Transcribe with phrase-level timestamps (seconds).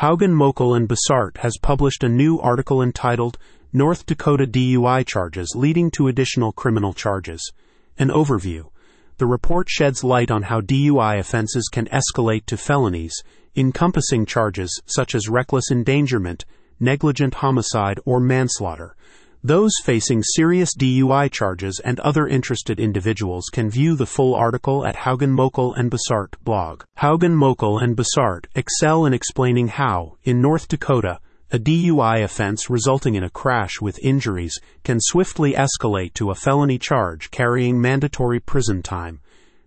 [0.00, 3.36] Haugen, Moeckel, and Bossart has published a new article entitled
[3.70, 7.52] North Dakota DUI Charges Leading to Additional Criminal Charges.
[7.98, 8.70] An overview.
[9.18, 13.12] The report sheds light on how DUI offenses can escalate to felonies,
[13.54, 16.46] encompassing charges such as reckless endangerment,
[16.80, 18.96] negligent homicide, or manslaughter.
[19.42, 24.96] Those facing serious DUI charges and other interested individuals can view the full article at
[24.96, 26.82] Haugen Moeckel and Bossart blog.
[26.98, 33.14] Haugen Moeckel and Bossart excel in explaining how, in North Dakota, a DUI offense resulting
[33.14, 38.82] in a crash with injuries can swiftly escalate to a felony charge carrying mandatory prison
[38.82, 39.20] time.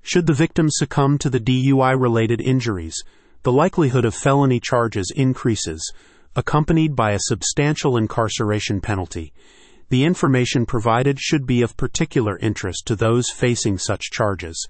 [0.04, 3.04] Should the victim succumb to the DUI related injuries,
[3.42, 5.92] the likelihood of felony charges increases,
[6.36, 9.34] accompanied by a substantial incarceration penalty.
[9.94, 14.68] The information provided should be of particular interest to those facing such charges.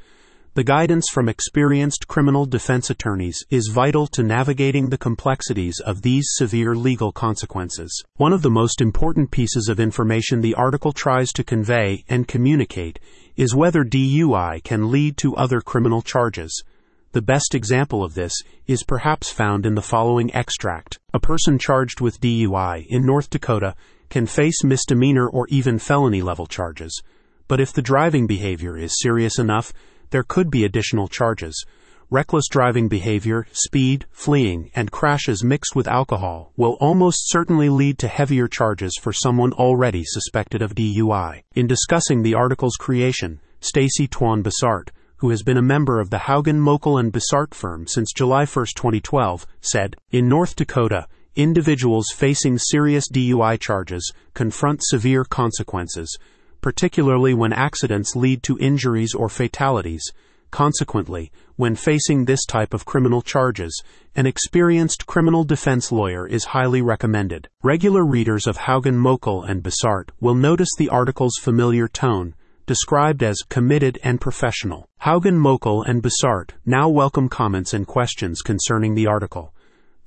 [0.56, 6.26] The guidance from experienced criminal defense attorneys is vital to navigating the complexities of these
[6.32, 8.04] severe legal consequences.
[8.18, 13.00] One of the most important pieces of information the article tries to convey and communicate
[13.38, 16.66] is whether DUI can lead to other criminal charges.
[17.14, 18.34] The best example of this
[18.68, 21.00] is perhaps found in the following extract.
[21.14, 23.74] A person charged with DUI in North Dakota
[24.14, 27.02] can face misdemeanor or even felony level charges.
[27.48, 29.74] But if the driving behavior is serious enough,
[30.12, 31.66] there could be additional charges.
[32.12, 38.08] Reckless driving behavior, speed, fleeing, and crashes mixed with alcohol will almost certainly lead to
[38.08, 41.42] heavier charges for someone already suspected of DUI.
[41.56, 46.20] In discussing the article's creation, Stacy Twan Bossart, who has been a member of the
[46.28, 52.58] Haugen, Moeckel, and Bossart firm since July 1, 2012, said, In North Dakota, individuals facing
[52.58, 56.18] serious DUI charges confront severe consequences,
[56.62, 60.04] particularly when accidents lead to injuries or fatalities.
[60.52, 63.82] Consequently, when facing this type of criminal charges,
[64.16, 67.50] an experienced criminal defense lawyer is highly recommended.
[67.64, 72.36] Regular readers of Haugen Moeckel and Bossart will notice the article's familiar tone,
[72.66, 74.88] described as committed and professional.
[75.02, 79.53] Haugen Moeckel and Bossart now welcome comments and questions concerning the article.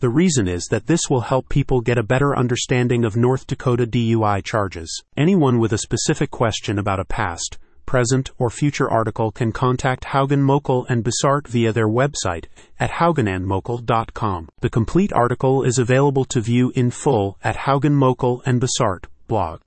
[0.01, 3.87] The reason is that this will help people get a better understanding of North Dakota
[3.87, 5.03] DUI charges.
[5.17, 10.43] Anyone with a specific question about a past, present, or future article can contact Haugen
[10.43, 12.45] Moeckel and Bossart via their website
[12.79, 14.49] at haugenandmoeckel.com.
[14.61, 19.63] The complete article is available to view in full at Haugen Moeckel and Bossart blog.